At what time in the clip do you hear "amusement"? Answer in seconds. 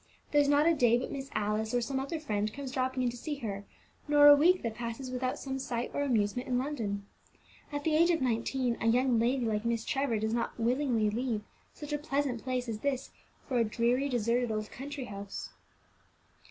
6.01-6.47